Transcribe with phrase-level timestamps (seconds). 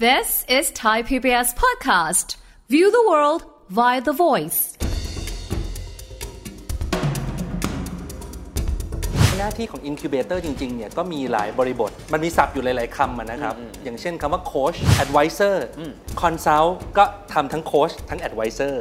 [0.00, 2.34] This is Thai PBS Podcast.
[2.68, 4.58] View the world via the voice.
[9.38, 13.54] หน้าที่ของ incubator จริงๆ เนี่ยก็มีหลายบริบท มันมีศัพท์อยู่หลาย ๆคำอะนะครับ
[13.84, 15.56] อย่างเช่นคำว่า coach advisor
[16.22, 18.74] consult ก็ทำทั้ง coach ทั้ง advisor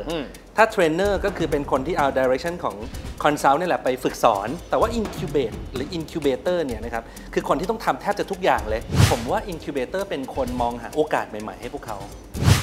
[0.58, 2.76] ถ้าเทรนเนอร์ก็คือเป็นคนที่เอา direction ของ
[3.24, 7.04] consult นี่แหละไปฝึกสอน แต่ว่า incubate หรือ incubator เนี่ยนะครับ
[7.34, 11.98] คือคนที่ต้องทำแทบจะทุกอย่างเลย ผมว่า incubator เป็นคนมองหาโอกาสใหม่ๆให้พวกเขา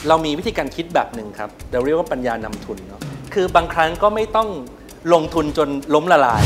[0.09, 3.01] เรามีวิธีการคิดแบบหนึ่งครับเราเรียกว่าปัญญานำทุนเนาะ
[3.35, 4.49] คือบางครั้งก็ไม่ต้อง
[5.13, 6.45] ลงทุนจนล้มละลาย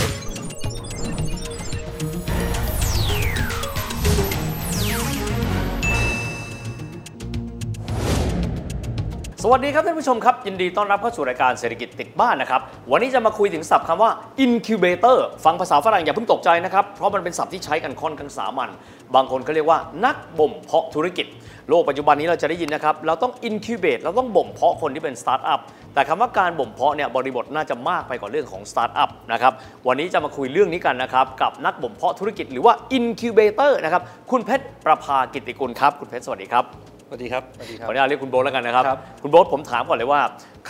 [9.46, 14.10] สวัสดีครับท่านผู้ชมครับยินดีต้อนรับเข้าสู่รายการเศรษฐกิจติดบ้านนะครับวันนี้จะมาคุยถึงศัพท์คำว่า
[14.44, 18.70] incubator ฟังภาษาฝรั่งอย่าเพิ่งตกใจนะครับเพราะมันเป็นศัพท์ที่ใช้กันค่อนข้างสามัญ
[19.14, 21.26] บางคนก็เรียกว่านักบ่มเพาะธุรกิจ
[21.68, 25.60] โลกปัจจุบันนี้เราจะได้ยินนะครับเราต้อง incubate เราต้องบ่มเพาะคนที่เป็นสตาร์ทอัพ
[25.94, 29.52] แต่คำว่าการบ่มเพาะเนี่ยบริบทน่าจะมากไปกว่าเรื่องของสตาร์ทอัพนะครับ
[29.86, 40.20] วันนี้จะมาคุยเรื่องนี้กันนะครับกับนักบ่มเพาะธุรกิจหรือว่า incubator นะครับคุณเพชรประภากิติกุลครับคุณเพชรสวัสดีครับ สวัสดีครับสวัสดีคขรับออนุญาตเรียกคุณโบ๊ทแล้วกันนะครับครับคุณโบ๊ทผมถามก่อนเลยว่า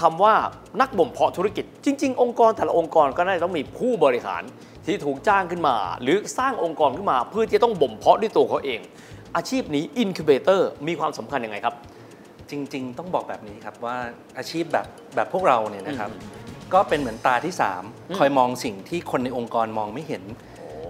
[0.01, 0.35] คำว่า
[0.81, 4.43] นักบ่มเพาะธุรกิจ จริง ๆ องค์กรแต่ละองค์กรก็น่าจะต้องมีผู้บริหาร
[4.87, 8.81] ที่ถูกจ้างขึ้นมา หรือสร้างองค์กรขึ้นมา เพื่อที่จะต้องบ่มเพาะด้วยตัวเขาเอง
[9.37, 11.75] อาชีพนี้ incubator มีความสำคัญยังไงครับ
[12.51, 13.97] จริง ๆ ต้องบอกแบบนี้ครับว่า
[14.39, 16.11] อาชีพแบบแบบพวกเราเนี่ยนะครับ
[16.75, 20.23] ก็เป็นเหมือนตาที่ 3 คอยมองสิ่งที่คนในองค์กรมองไม่เห็น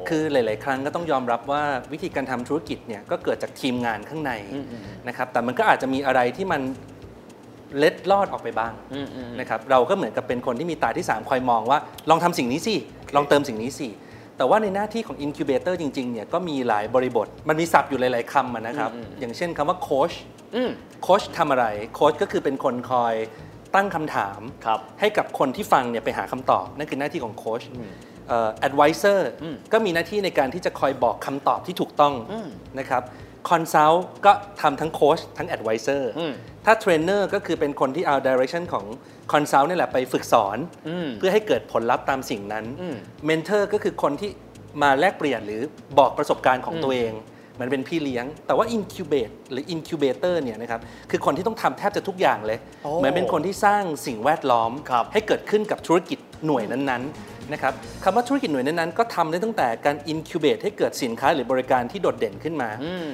[0.08, 4.32] คือหลาย ๆ ครั้งก็ต้องยอมรับว่าวิธีการทำธุรกิจเนี่ยก็เกิดจากทีมงานข้างใน
[5.08, 6.62] นะครับแต่มันก็อาจจะมีอะไรที่มัน
[7.78, 8.72] เล็ดลอดออกไปบ้าง
[9.40, 11.78] นะครับเราก็เหมือนกับเป็นคนที่มีตาที่ 3 คอยมองว่า
[12.10, 12.74] ลองทำสิ่งนี้สิ
[13.16, 13.88] ลองเติมสิ่งนี้สิ
[14.36, 20.14] แต่ว่าในหน้าที่ของ incubator จริง ๆ เนี่ยก็มีหลายบริบท มันมีศัพท์อยู่หลาย ๆคำอะนะครับ อย่างเช่นคำว่า coach
[20.54, 20.70] อืม
[21.02, 23.14] โค้ชทำอะไร โค้ชก็คือเป็นคนคอย
[23.74, 28.13] ตั้งคำถามครับให้กับคนที่ฟังเนี่ยไปหาคำตอบ นั่นคือหน้าที่ของโค้ชเอ่อ
[28.68, 29.20] advisor
[29.72, 32.14] ก็มีหน้าที่ในการที่จะคอยบอกคำตอบที่ถูกต้อง
[32.78, 33.02] นะครับ
[33.50, 36.02] consult ก็ทำทั้งโค้ชทั้ง advisor
[36.64, 38.84] ถ้าเทรนเนอร์ก็คือเป็นคนที่เอา direction ของ
[39.32, 40.58] consult นี่แหละไปฝึกสอน
[41.18, 42.64] เพื่อให้เกิดผลลัพธ์ตามสิ่งนั้น
[43.28, 44.30] mentor ก็คือคนที่
[44.82, 45.62] มาแลกเปลี่ยนหรือ
[45.98, 47.14] บอกประสบการณ์ของตัวเอง
[47.60, 50.80] มันเป็นพี่เลี้ยง แต่ว่า incubate หรือ incubator เนี่ยนะครับ
[51.10, 57.72] คือคนที่ต้องทำแทบจะทุกอย่างเลยโอ้เหมือนเป็นคนที่สร้างสิ่งแวดล้อมครับให้เกิดขึ้นกับธุรกิจหน่วยนั้นๆ นะครับ
[58.04, 62.70] คำว่าธุรกิจหน่วยนั้นๆก็ทำได้ตั้งแต่การ incubate ให้เกิดสินค้าหรือบริการที่โดดเด่นขึ้นมา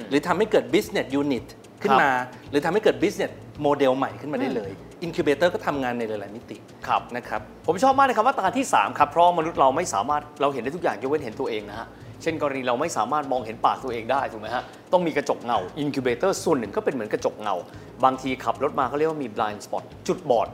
[0.09, 1.45] หรือทำให้เกิด business unit
[1.81, 2.11] ขึ้นมา
[2.49, 3.31] หรือทำให้เกิด business
[3.65, 4.71] model ใหม่ขึ้นมาได้เลย
[5.05, 11.87] incubator ก็ทำงานในหลายๆมิติครับ นะครับ ผมชอบมากเลยคำว่าตาที่ 3 ครับ เพราะมนุษย์เราไม่สามารถเราเห็นได้ทุกอย่างยกเว้นเห็นตัวเองนะฮะ
[12.21, 17.55] เช่นกรณีเราไม่สามารถมองเห็นปากตัวเองได้ถูกไหมฮะ ต้องมีกระจกเงา incubator ส่วนหนึ่งก็เป็นเหมือนกระจกเงา
[18.03, 20.47] บางทีขับรถมาเขาเรียกว่ามี blind spot จุดบอด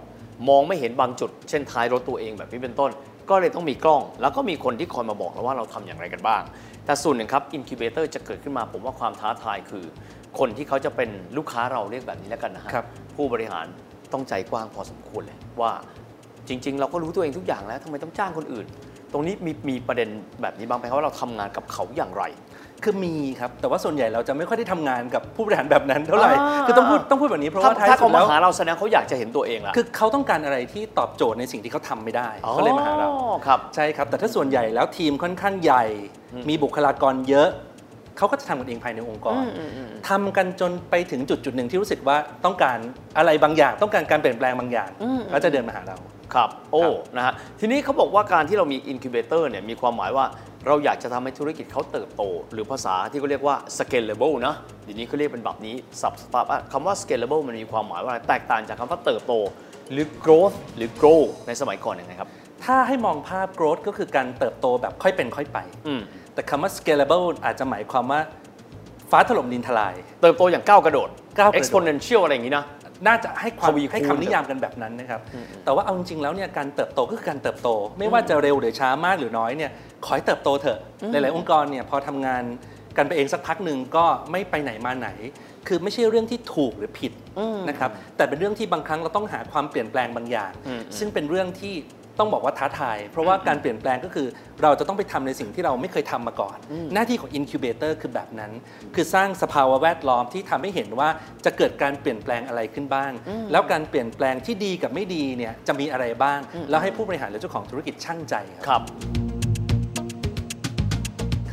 [0.50, 2.92] มองไม่เห็นบางจุด เช่นท้ายรถตัวเองแบบนี้เป็นต้น
[3.30, 6.42] ก็เลยต้องมีกล้อง แล้วก็มีคนที่คอยมาบอกเราว่าเราทำอย่างไรกันบ้าง
[6.86, 9.86] แต่ส่วนหนึ่งครับ incubator จะเกิดขึ้นมาผมว่าความท้าทายคือ
[10.40, 12.86] คนที่เขาจะเป็นลูกค้าเราเรียกแบบนี้แล้วกันนะฮะครับ
[13.16, 13.66] ผู้บริหาร
[14.14, 15.72] ต้องใจกว้างพอสมควรเลยว่า
[16.48, 18.66] จริง ๆ เราก็รู้ตัวเองทุกอย่างแล้วทำไมต้องจ้างคนอื่น
[19.12, 20.10] ตรงนี้มีมีประเด็น
[20.42, 22.24] แบบนี้บ้างไหมครับว่าเราทำงานกับเขาอย่างไร
[22.84, 35.84] คือมีครับ แต่ว่าส่วนใหญ่เราจะไม่ค่อยได้ทำงานกับผู้บริหารแบบนั้นเท่าไหร่อ่าคือต้องพูดต้องพูดแบบนี้เพราะถ้าว่าท้ายถ้าสุเขาดมาแล้วหาเราแสดงเขาอยากจะเห็นตัวเองละคือเขาต้องการอะไรที่ตอบโจทย์ในสิ่งที่เขาทำไม่ได้เขาเลยมาหาเราอ๋อครับใช่ครับ แต่ถ้าส่วนใหญ่แล้วทีมค่อนข้างใหญ่
[36.50, 37.50] มีบุคลากรเยอะ
[38.18, 39.42] เขาก็จะทำกันเองภายในองค์กร
[40.10, 42.78] ทำกันจนไปถึงจุดจุดหนึ่งที่รู้สึกว่าต้องการ
[43.18, 44.90] อะไรบางอย่าง ต้องการการเปลี่ยนแปลงบางอย่าง
[45.34, 45.98] ก็จะเดินมาหาเรา
[46.34, 50.26] ครับ โอ้ครับนะฮะทีนี้เขาบอกว่าการที่เรามี incubator เนี่ยมีความหมายว่า
[50.68, 52.24] เราอยากจะทำให้ธุรกิจเขาเติบโต
[52.54, 59.34] หรือภาษาที่เขาเรียกว่า scalable นะเดี๋ยวนี้เขาเรียกเป็นแบบนี้สับสตาร์ทคำว่า scalable มันมีความหมายว่าอะไรแตกต่างจากคำว่าเติบโต
[59.92, 62.30] หรือ growth หรือ grow ในสมัยก่อนยังไงครับ
[62.66, 66.02] ถ้าให้มองภาพ growth ก็คือการเติบโตแบบค่อยเป็นค่อยไปอืม
[66.34, 68.20] แต่คำว่า scalable อาจจะหมายความว่า
[69.12, 72.66] ฟ้าถล่มดินทลาย เติบโตอย่างก้าวกระโดดก้าวกระโดด exponential อะไรอย่างนี้นะ
[73.06, 75.22] น่าจะให้ความทวีคูณให้คำนิยามกันแบบนั้นนะครับ
[75.64, 79.72] แต่ว่าเอาจริงๆแล้วเนี่ยการเติบโตก็คือการเติบโต ไม่ว่าจะเร็วหรือช้ามากหรือน้อยเนี่ย
[80.06, 80.80] ขอให้เติบโตเถอะ
[81.12, 82.44] หลายๆองค์กรเนี่ยพอทำงาน
[82.98, 85.10] กันไปเองสักพักหนึ่งก็ไม่ไปไหนมาไหน
[85.68, 87.12] คือไม่ใช่เรื่องที่ถูกหรือผิด
[87.70, 90.52] นะครับแต่เป็นเรื่องที่บางครั้งเราต้องหาความเปลี่ยนแปลงบางอย่าง
[90.98, 91.76] ซึ่งเป็นเรื่องที่
[92.20, 94.28] ต้องบอกว่าท้าทาย เพราะว่าการเปลี่ยนแปลงก็คือ
[94.64, 96.58] เราจะต้องไปทำในสิ่งที่เราไม่เคยทำมาก่อน
[96.94, 98.52] หน้าที่ของ incubator คือแบบนั้น
[98.96, 101.10] คือสร้างสภาวะแวดล้อมที่ทำให้เห็นว่า
[101.46, 103.12] จะเกิดการเปลี่ยนแปลงอะไรขึ้นบ้าง
[103.52, 108.82] แล้วการเปลี่ยนแปลงที่ดีกับไม่ดีเนี่ยจะมีอะไรบ้าง แล้วให้ผู้บริหารและเจ้าของธุรกิจชั่งใจครับครับ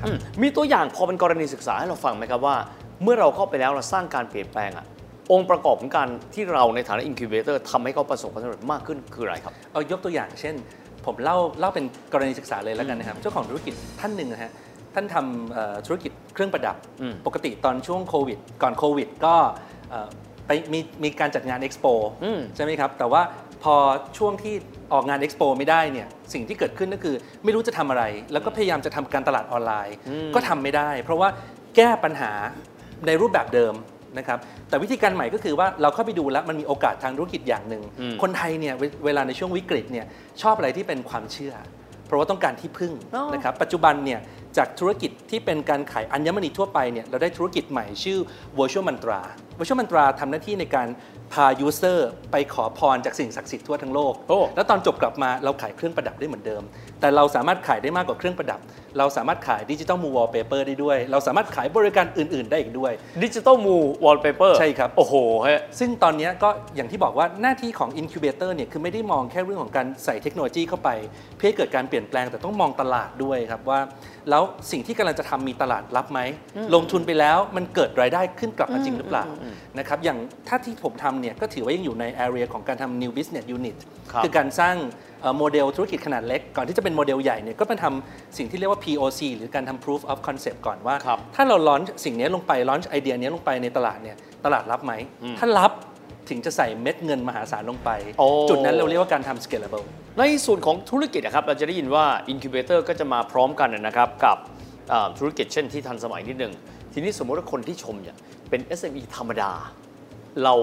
[0.05, 2.57] อืมมีตัวอย่างพอเป็นกรณีศึกษาให้เราฟังไหมครับว่า
[3.03, 4.87] เมื่อเราเข้าไปแล้วเราสร้างการเปลี่ยนแปลงอะ
[5.33, 10.55] องค์ประกอบของการที่เราในฐานะ incubator ทำให้เขาประสบความสำเร็จมากขึ้นคืออะไรครับเอายกตัวอย่างเช่น
[11.07, 14.53] ผมเล่าเล่าเป็นกรณีศึกษาเลยแล้วกันนะครับ เจ้าของธุรกิจท่านหนึ่งนะฮะ
[14.95, 19.35] ท่านทำเอ่อธุรกิจเครื่องประดับอืมปกติตอนช่วงโควิด ก่อนโควิด ก็
[19.91, 20.09] เอ่อ
[20.47, 21.87] ไปมีมีการจัดงานเอ็กซ์โป
[22.25, 23.23] อืมใช่ไหมครับ แต่ว่า
[23.63, 23.75] พอ
[24.19, 24.55] ช่วงที่
[24.93, 29.97] ออกงานเอ็กซ์โปไม่ได้เนี่ยสิ่งที่เกิดขึ้นก็คือไม่รู้จะทำอะไร แล้วก็พยายามจะทำการตลาดออนไลน์
[30.35, 31.29] ก็ทำไม่ได้ เพราะว่า
[31.77, 32.33] แก้ปัญหา
[33.07, 33.75] ในรูปแบบเดิม
[34.19, 34.39] นะครับ
[34.69, 40.07] แต่วิธีการใหม่ก็คือว่าเราเข้าไปดูแล้วมันมีโอกาสทางธุรกิจอย่างหนึ่งอืมคนไทยเนี่ยเวเวลาในช่วงวิกฤตเนี่ย
[40.43, 41.55] ชอบอะไรที่เป็นความเชื่อ
[42.07, 44.21] เพราะว่าต้องการที่พึ่งอ๋อนะครับปัจจุบันเนี่ย
[44.57, 48.19] จากธุรกิจที่เป็นการขายอัญมณีทั่วไปเนี่ยเราได้ธุรกิจใหม่ชื่อ
[48.59, 49.21] Virtual Mantra
[49.59, 50.89] Virtual Mantra ทำหน้าที่ในการ
[51.33, 51.99] พา user
[52.33, 56.63] ไปขอพรจากสิ่งศักดิ์สิทธิ์ทั่วทั้งโลกโอ้แล้วตอนจบกลับมาเราขายเครื่องประดับได้เหมือนเดิม
[57.01, 58.61] แต่เราสามารถขายได้มากกว่าเครื่องประดับ
[58.99, 62.93] เราสามารถขายดิจิ t a ลมูวอลเปเปอร์ได้ด้วย เราสามารถขายบริการอื่น ๆ ได้อีกด้วย
[63.25, 65.15] ดิจิตอลมูวอลเปเปอร์ใช่ครับ โอ้โห
[65.47, 70.91] ฮะซึ่งตอนเนี้ยก็อย่างที่บอกว่าหน้าที่ของ incubator เนี่ยคือไม่ได้มองแค่เรื่องของการใส่เทคโนโลยีเข้าไป
[71.37, 73.81] เพื่อให้เกิดการเปลี่ยนแปลงแต่ต้องมองตลาดด้วยครับว่า
[74.31, 76.21] แล้วสิ่งที่กำลังจะทำมีตลาดรับไหม
[76.75, 79.25] ลงทุนไปแล้วมันเกิดรายได้ขึ้นกลับมาจริงหรือเปล่า
[79.79, 80.19] นะครับอย่าง
[80.49, 83.77] ถ้าที่ผมทำเนี่ยก็ถือว่ายังอยู่ใน area ของการทำ new business unit
[84.13, 84.77] ครับคือการสร้าง
[85.21, 94.93] เอ่อโมเดลธุรกิจขนาดเล็ก ก่อนที่จะเป็นโมเดลใหญ่เนี่ยก็เป็นทำสิ่งที่เรียกว่า POC หรือการทำ proof of concept ก่อนว่าครับถ้าเราลอนสิ่งนี้ลงไปลอนไอเดียนี้ลงไปในตลาดเนี่ยตลาดรับไหม
[95.39, 95.73] ถ้ารับ
[96.29, 99.85] ถึงจะใส่เม็ดเงินมหาศาลลงไปโอ้จุดนั้นเราเรียกว่าการทำ scalable
[100.19, 104.39] ในส่วนของธุรกิจนะครับเราจะได้ยินว่า Incubator ก็จะมาพร้อมกันนะครับกับ
[104.93, 106.53] อ่าธุรกิจเช่นที่ทันสมัยนิดนึง
[106.93, 108.17] ทีนี้สมมติว่าคนที่ชมเนี่ย
[108.55, 109.53] เป็น SME ธรรมดา
[110.43, 110.55] เรา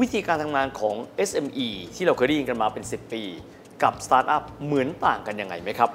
[0.00, 0.96] วิธีการทำงานของ
[1.28, 3.22] SME ที่เราเคยได้ยินกันมาเป็น 10 ปี
[3.82, 5.90] กับสตาร์ทอัพเหมือนต่างกันยังไงไหมครับ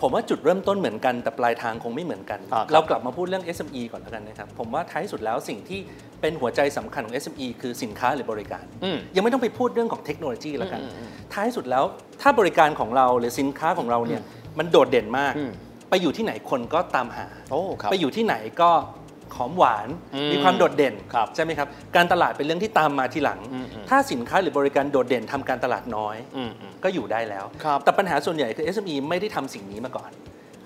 [0.00, 5.80] ผมว่าจุดเริ่มต้นเหมือนกันแต่ปลายทางคงไม่เหมือนกันอ่าครับเรากลับมาพูดเรื่อง SME ก่อนแล้วกันนะครับ ผมว่าท้ายสุดแล้วสิ่งที่
[6.20, 11.84] เป็นหัวใจสำคัญของ SME คือสินค้าหรือบริการอืมยังไม่ต้องไปพูดเรื่องของเทคโนโลยีแล้วกันอืมอืมท้ายสุดแล้ว
[12.22, 14.22] ถ้าบริการของเราหรือสินค้าของเราเนี่ย
[14.58, 15.52] มันโดดเด่นมากอืม
[15.90, 18.99] ไปอยู่ที่ไหนคนก็ตามหาโอ้ครับไปอยู่ที่ไหนก็ห
[19.44, 30.10] อมหวานอืมมีความโดดเด่นครับใช่ไหมครับ การตลาดเป็นเรื่องที่ตามมาทีหลังอืมอืมถ้าสินค้าหรือบริการโดดเด่นทำการตลาดน้อยอืมอืมก็อยู่ได้แล้วครับแต่ปัญหาส่วนใหญ่คือ SME ไม่ได้ทำสิ่งนี้มาก่อน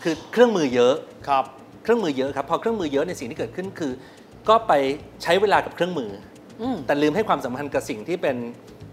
[0.03, 0.95] คือเครื่องมือเยอะ
[1.29, 1.45] ครับ
[1.83, 3.93] เครื่องมือเยอะครับ พอเครื่องมือเยอะในยสิ่งที่เกิดขึ้นคือ
[4.49, 4.73] ก็ไป
[5.23, 6.11] ใช้เวลากับเครื่องมือ
[6.63, 8.37] อมแต่ลืมให้ความสำคัญกับสิ่งที่เป็น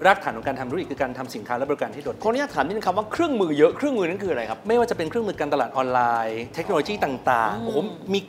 [0.06, 7.78] รากฐานของการทำธุรกิจคือการทำสินค้าและบริการที่โดดเด่นขออนุญาตถามนิดนึงครับว่าเครื่องมือเยอะเครื่องมือนั้นคืออะไรครับ ไม่ว่าจะเป็นเครื่องมือการตลาดออนไลน์ เทคโนโลยีต่างๆโอ้โห
[8.14, 8.20] มี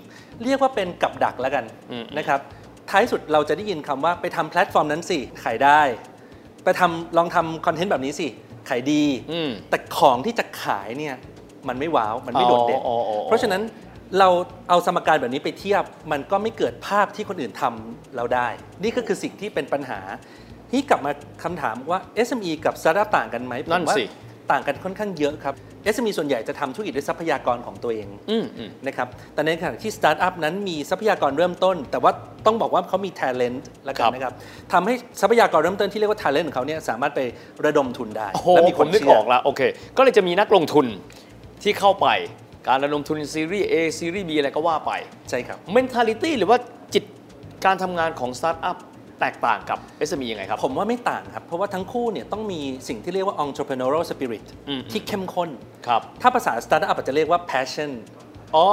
[0.45, 2.41] เรียกว่าเป็นกับดักแล้วกันอืมนะครับ
[2.91, 5.81] ท้ายสุดเราจะได้ยินคำว่าไปทำแพลตฟอร์มนั้นสิขายได้
[6.65, 8.27] ไปทำลองทำคอนเทนต์แบบนี้สิ
[8.69, 11.15] ขายดีอืมแต่ของที่จะขายเนี่ย
[11.69, 13.63] มันไม่ว้าว มันไม่โดดเด่นอ๋ออ๋ออ๋อเพราะฉะนั้น
[14.19, 14.29] เรา
[14.69, 18.49] เอาสมการแบบนี้ไปเทียบ มันก็ไม่เกิดภาพที่คนอื่นทำเราได้
[18.83, 20.01] นี่ก็คือสิ่งที่เป็นปัญหา
[20.71, 21.13] ที่กลับมา
[21.45, 24.05] คำถามว่า SME กับ Startup ต่างกันไหมผมนั่นว่าสิ
[24.51, 25.55] ต่างกันค่อนข้างเยอะครับ
[25.95, 32.13] SME ส่วนใหญ่จะทำธุรกิจด้วยทรัพยากรของตัวเองอืมอืมนะครับ แต่ในขณะที่สตาร์ทอัพนั้นมีทรัพยากรเริ่มต้น แต่ว่า
[32.47, 34.35] ต้องบอกว่าเขามี talent แล้วกันนะครับ
[34.73, 37.21] ทำให้ทรัพยากรเริ่มต้นที่เรียกว่า talent ของเขาเนี่ยสามารถไป
[37.65, 39.61] ระดมทุนได้โอ้โหและมีผคมนนึกเชื่ออกแล้วโอเค
[39.97, 40.87] ก็เลยจะมีนักลงทุน
[41.63, 42.09] ที่เข้าไป
[42.69, 44.93] การระดมทุนซีรีส์ A ซีรีส์ B อะไรก็ว่าไป
[45.31, 46.59] ใช่ครับ mentality หรือว่า
[46.95, 47.05] จิต
[47.65, 48.77] การทำงานของสตาร์ทอัพ
[49.23, 49.79] แตกต่างกับ
[50.09, 55.49] SME ยังไงครับ ผมว่าไม่ต่างครับ เพราะว่าทั้งคู่เนี่ยต้องมีสิ่งที่เรียกว่า entrepreneurial spirit อืมที่เข้มข้น
[55.87, 57.91] ครับถ้าภาษา startup อาจจะเรียกว่า passion
[58.57, 58.67] อ๋อ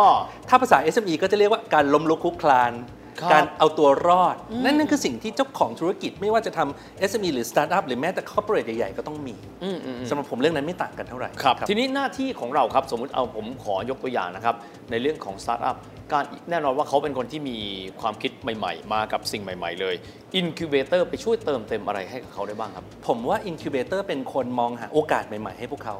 [0.49, 2.98] ถ้าภาษา SME ก็จะเรียกว่าการล้มลุกคลุกคลานครับ
[3.33, 14.55] การเอาตัวรอด นั่นนั่นคือสิ่งที่เจ้าของธุรกิจไม่ว่าจะทำ SME หรือ Startup หรือแม้แต่ corporate ใหญ่ๆ ก็ต้องมีอืมอืมอืมสำหรับผมเรื่องนั้นไม่ต่างกันเท่าไหร่ครับทีนี้หน้าที่ของเราครับสมมุติเอาผมขอยกตัวอย่างนะครับ
[14.91, 15.77] ในเรื่องของสตาร์ทอัพ
[16.11, 17.57] การแน่นอนว่าเขาเป็นคนที่มี
[18.01, 19.95] ความคิดใหม่ ๆ มากับสิ่งใหม่ ๆ เลย
[20.35, 25.95] อินキュเบเตอร์ไปช่วยเติมเต็มอะไรให้กับเขาได้บ้างครับ ผมว่า incubator เป็นคนมองหาโอกาสใหม่ ๆ ให้พวกเขา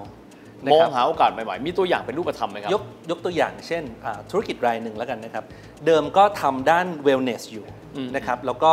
[0.63, 5.43] มนะองครับหาโอกาสใหม่ๆ มีตัวอย่างเป็นรูปธรรมไหมครับ ยกยกตัวอย่างเช่นอ่าธุรกิจรายหนึ่งแล้วกันนะครับ
[5.85, 8.71] เดิมก็ทำด้าน wellness อยู่อืมนะครับ แล้วก็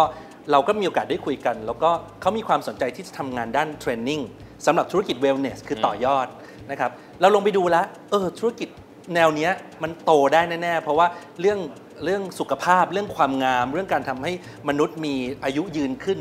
[0.53, 1.91] เราก็มีโอกาสได้คุยกัน แล้วก็
[2.21, 4.21] เขามีความสนใจที่จะทำงานด้าน training
[4.67, 6.27] สำหรับธุรกิจ wellness คือต่อยอด
[6.71, 6.91] นะครับ
[7.21, 8.69] เราลงไปดูแล้ว เออ ธุรกิจ
[9.15, 9.53] แนวเนี้ย
[9.83, 11.07] มันโตได้แน่ ๆ เพราะว่า
[11.41, 11.59] เรื่อง
[12.05, 14.33] เรื่องสุขภาพเรื่องความงาม เรื่องการทำให้
[14.69, 15.15] มนุษย์มี
[15.45, 16.19] อายุยืนขึ้น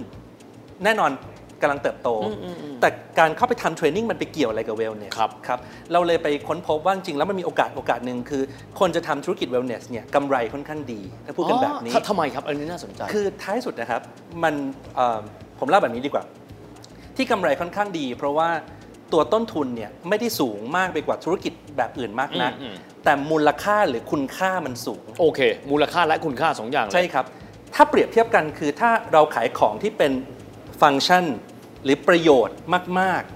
[0.84, 1.12] แน่นอน
[1.62, 2.10] กำลังเติบโต
[2.82, 5.60] แต่การเข้าไปทำ training มันไปเกี่ยวอะไรกับ wellness ครับครับ
[5.92, 8.44] เราเลยไปค้นพบว่าจริงๆแล้วมันมีโอกาสโอกาสหนึ่งคือ
[8.80, 14.02] คนจะทำธุรกิจ wellness เนี่ยกำไรค่อนข้างดีถ้าพูดกันแบบนี้อ๋อทำไมครับอันนี้น่าสนใจ คือท้ายสุดนะครับ
[14.44, 14.54] มัน
[14.96, 15.20] เอ่อ
[15.60, 16.24] ผมเล่าแบบนี้ดีกว่า
[17.16, 18.50] ที่กำไรค่อนข้างดี เพราะว่า
[19.14, 25.40] ตัวต้นทุนเนี่ยไม่ได้สูงมากไปกว่าธุรกิจแบบอื่นมากนักอืมอืมแต่มูลค่าหรือคุณค่ามันสูง โอเค
[25.72, 27.26] มูลค่าและคุณค่าสองอย่างเลยใช่ครับ
[27.76, 30.12] ถ้าเปรียบเทียบกันคือถ้าเราขายของที่เป็น
[30.82, 31.26] ฟังก์ชัน
[31.84, 32.58] หรือประโยชน์
[33.02, 33.34] มาก ๆ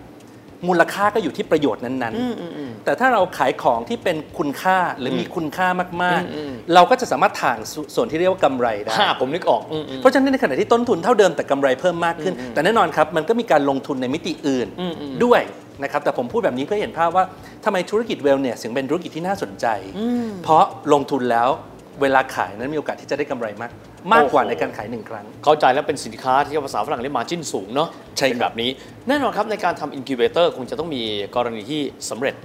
[0.68, 5.68] มูลค่าก็อยู่ที่ประโยชน์นั้นๆ แต่ถ้าเราขายของที่เป็นคุณค่าหรือมีคุณค่า
[6.04, 14.68] มากๆ เราก็จะสามารถถ่างสส่วนที่เรียกว่ากำไรได้ถ้าผมนึกออกอืมอืมเพราะฉะนั้นในขณะที่ต้นทุนเท่าเดิมแต่กำไรเพิ่มมากขึ้น แต่แน่นอนครับมันก็มีการลงทุนในมิติอื่น
[15.24, 15.42] ด้วย
[15.84, 17.26] นะครับแต่ผมพูดแบบนี้เพื่อเห็นภาพว่า
[17.66, 19.68] ทำไมธุรกิจเวลเนี่ยถึงเป็นธุรกิจที่น่าสนใจ
[20.44, 21.50] เพราะลงทุนแล้ว
[22.02, 23.72] เวลาขายนั้นมีโอกาสที่จะได้กำไรมาก
[24.14, 28.70] มากกว่าโอ้โหในการขายหนึ่งครั้ง เข้าใจแล้วเป็นสินค้าที่ภาษาฝรั่งเรียกมาจิ้นสูงเนาะใช่ครับเป็นแบบนี้
[29.08, 31.04] แน่นอนครับในการทำอิน u b เ t เตอร์คงจะต้องมี
[31.36, 32.36] กรณีที่สำเร็จ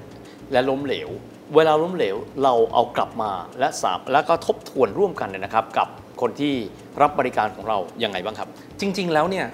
[0.53, 1.09] และล้มเหลว
[1.55, 5.89] เวลาล้มเหลวเราเอากลับมาและสามแล้วก็ทบทวนร่วมกันเนี่ยนะครับ กับ
[6.21, 6.53] คนที่
[7.01, 8.49] รับบริการของเรายังไงบ้างครับ
[8.81, 9.47] จริง ๆ แล้วเนี่ย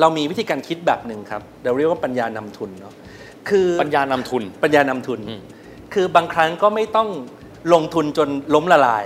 [0.00, 2.94] เรามีวิธีการคิดแบบหนึ่งครับเราเรียกว่าปัญญานำทุนเนาะ
[3.48, 5.40] คือปัญญานำทุนปัญญานำทุนอืม
[5.94, 7.08] คือบางครั้งก็ไม่ต้อง
[7.74, 9.04] ลงทุนจนล้มละลาย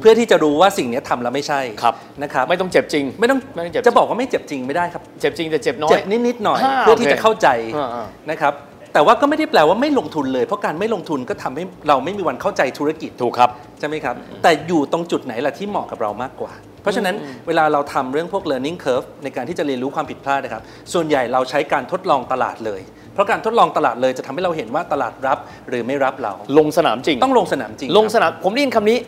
[0.00, 8.54] เพื่อที่จะรู้ว่าสิ่งนี้ทำแล้วไม่ใช่ครับนะครับไม่ต้องเจ็บจริง ไม่ต้องไม่ต้องเจ็บจะบอกว่าไม่เจ็บจริงไม่ได้ครับ เจ็บจริงแต่เจ็บน้อยเจ็บนิดๆหน่อยอ่าเพื่อที่โอเคจะเข้าใจอ่านะครับ
[8.94, 16.52] แต่ว่าก็ไม่ได้แปลว่าไม่ลงทุนเลย เพราะการไม่ลงทุนก็ทำให้เราไม่มีวันเข้าใจธุรกิจถูกครับใช่ไหมครับ แต่อยู่ตรงจุดไหนล่ะที่เหมาะกับเรามากกว่า
[16.82, 17.14] เพราะฉะนั้น
[17.46, 28.98] เวลาเราทำเรื่องพวก learning curve ในการที่จะเรียนรู้ความผิดพลาดนะครับ ส่วนใหญ่เราใช้การทดลองตลาดเลยเพ ราะการทดลองตลาดเลยจะทำให้เราเห็นว่าตลาดรับหรือไม่รับเรา ลงสนามจริง ต้องลงสนามจริง ลงครับสนามผมได้ยินคำนี้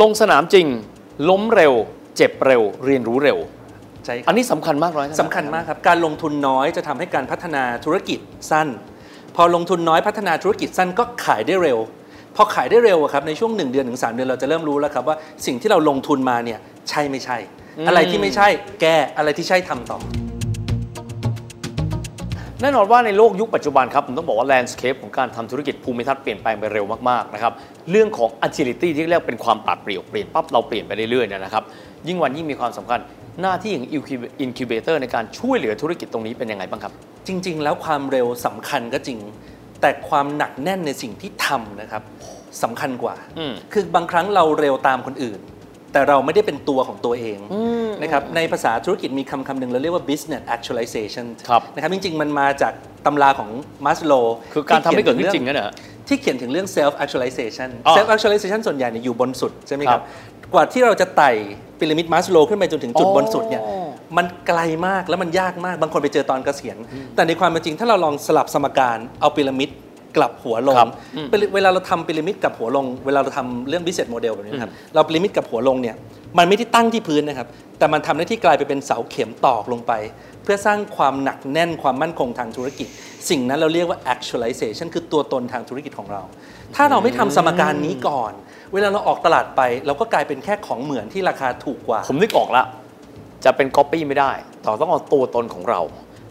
[0.00, 0.66] ลงสนามจริง
[1.30, 1.72] ล้มเร็ว
[2.16, 3.38] เจ็บเร็ว เรียนรู้เร็ว
[4.04, 8.18] ใช่ครับอันนี้สำคัญมากน้อยขนาดไหนสำคัญมากครับ การลงทุนน้อยจะทำให้การพัฒนาธุรกิจ
[8.50, 8.68] สั้น
[9.36, 11.78] พอลงทุนน้อยพัฒนาธุรกิจสั้นก็ขายได้เร็ว
[12.36, 16.58] พอขายได้เร็วอะครับในช่วง 1 เดือนถึง3เดือนเราจะเริ่มรู้แล้วครับว่าสิ่งที่เราลงทุนมาเนี่ย
[16.90, 17.38] ใช่ไม่ใช่
[17.88, 18.48] อะไรที่ไม่ใช่
[18.80, 19.98] แก้อะไรที่ใช่ทำต่อ
[22.64, 27.52] แน่นอนว่าในโลกยุคปัจจุบันครับผมต้องบอกว่าแลนด์สเคปของการทำธุรกิจภูมิทัศน์เปลี่ยนแปลงไปเร็วมากๆนะครับ
[27.90, 31.64] เรื่องของ agility ที่เรียกเป็นความปราดเปรียวเปลี่ยนปั๊บเราเปลี่ยนไปเรื่อยๆเนี่ยนะครับ
[32.08, 33.00] ยิ่งวันยิ่งมีความสำคัญ
[33.42, 33.88] หน้าที่ของ
[34.44, 36.92] incubator ในการช่วยเหลือธุรกิจตรงนี้เป็นยังไงบ้างครับ
[37.26, 39.18] จริง ๆ แล้วความเร็วสำคัญก็จริง
[39.80, 42.02] แต่ความหนักแน่นในสิ่งที่ทำนะครับ
[42.62, 45.38] สำคัญกว่าอืมคือบางครั้งเราเร็วตามคนอื่น
[45.94, 47.38] แต่เราไม่ได้เป็นตัวของตัวเอง
[48.02, 52.72] นะครับในภาษาธุรกิจมีคำคำหนึ่งเราเรียกว่า business actualization ครับนะครับจริง ๆ มันมาจาก
[53.06, 53.50] ตำราของ
[53.86, 54.12] มัสโล
[54.54, 55.70] คือการทำให้เกิดขึ้นจริงนะเนี่ย
[56.08, 60.02] ที่เขียนถึงเรื่อง self actualization อ๋อ self actualization ส่วนใหญ่เนี่ยอยู่บนสุดใช่ไหมคครัรับบ
[60.52, 61.30] กว่าที่เราจะไต่
[61.78, 63.62] พีระมิดมัสโลขึ้นไปจนถึงจุดอ๋อบนสุดเนี่ย
[64.16, 66.76] มันไกลมากแล้วมันยากมากบางคนไปเจอตอนเกษียณ
[67.14, 69.70] แต่ในความเป็นจริงถ้าเราลองสลับสมการเอาพีระมิด
[70.16, 75.96] กลับหัวลงครับอืมเวลาเราทำพีระมิดกลับหัวลง เวลาเราทำเรื่อง business model แบบนี้นะครับ เราพีระมิดกลับหัวลงเนี่ย
[76.38, 79.92] มันไม่ได้ตั้งที่พื้นนะครับ แต่มันทำหน้าที่กลายไปเป็นเสาเข็มตอกลงไป
[80.42, 82.88] เพื่อสร้างความหนักแน่นความมั่นคงทางธุรกิจ
[83.30, 86.22] สิ่งนั้นเราเรียกว่า actualization คือตัวตนทางธุรกิจของเรา
[86.76, 88.32] ถ้าเราไม่ทำสมการนี้ก่อน
[88.72, 92.64] เวลาเราออกตลาดไป เราก็กลายเป็นแค่ของเหมือนที่ราคาถูกกว่า ผมนึกออกละ
[93.44, 95.80] จะเป็น copy ไม่ได้แต่ต้องเอาตัวตนของเรา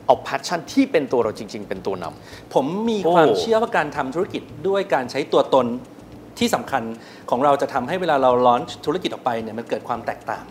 [0.06, 5.68] เอา passion ที่เป็นตัวเราจริง ๆ เป็นตัวนำผมมีโอ้ความเชื่อว่าการทำธุรกิจด้วยการใช้ตัวตน
[6.40, 6.84] ที่สำคัญ
[7.30, 10.44] ของเราจะทำให้เวลาเราลอนธุรกิจออกไปเนี่ยมันเกิดความแตกต่าง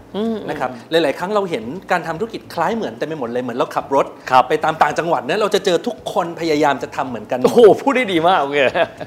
[0.50, 8.58] นะครับหลาย ๆ ครั้งเราเห็นการทำธุรกิจคล้ายเหมือนแต่ไม่หมดเลยเหมือนเราขับรถครับไปตามต่างจังหวัดเนี่ยเราจะเจอทุกคนพยายามจะทำเหมือนกันหมโอ้ดโหพูดได้ดีมากโอเค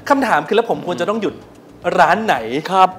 [0.08, 1.34] คำถามคือแล้วผมควรจะต้องหยุด
[1.98, 2.36] ร้านไหน
[2.72, 2.90] ครับ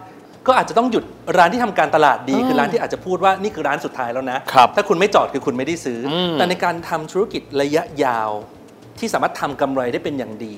[0.47, 1.03] ก็อาจจะต้องหยุด
[1.37, 8.31] ร้านที่ทำการตลาดดีคือร้านที่อาจจะพูดว่านี่คือร้านสุดท้ายแล้วนะครับถ้าคุณไม่จอดคือคุณไม่ได้ซื้ออมแต่ในการทำธุรกิจระยะยาว
[8.99, 10.55] ที่สามารถทำกำไรได้เป็นอย่างดี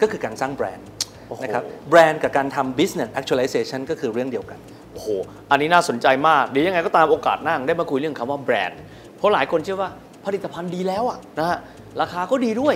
[0.00, 0.86] ก็คือการสร้างแบรนด์
[1.28, 4.58] โอ้โหนะครับแบรนด์กับการทำ business actualization ก็คือเรื่องเดียวกัน
[4.92, 5.08] โอ้โห
[5.50, 8.80] อันนี้น่าสนใจมากเดี๋ยวยังไงก็ตามโอกาสหน้าได้มาคุยเรื่องคำว่าแบรนด์
[9.16, 9.90] เพราะหลายคนเชื่อว่า
[10.24, 11.58] ผลิตภัณฑ์ดีแล้วอะนะฮะ
[12.00, 12.74] ราคาก็ดีด้วย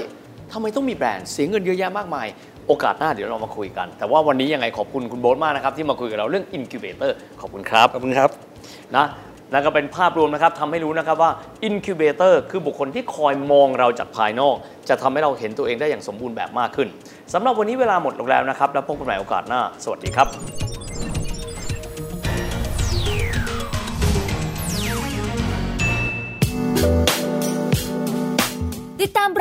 [0.52, 2.26] ทำไมต้องมีแบรนด์เสียเงินเยอะแยะมากมาย
[2.68, 8.30] โอกาสหน้าเดี๋ยวเรามาคุยกัน แต่ว่าวันนี้ยังไงขอบคุณคุณโบ๊ทมากนะครับที่มาคุยกับเราเรื่อง incubator ขอบคุณครับขอบคุณครับ
[8.96, 9.06] นะ
[9.52, 11.30] นั่นก็เป็นภาพรวมนะครับทำให้รู้นะครับว่า
[11.68, 14.56] incubator คือบุคคลที่คอยมองเราจากภายนอก
[14.88, 16.88] จะทำให้เราเห็นตัวเองได้อย่างสมบูรณ์แบบมากขึ้น
[17.32, 20.71] สำหรับวันนี้เวลาหมดลงแล้วนะครับ แล้วพบกันใหม่โอกาสหน้า สวัสดีครับ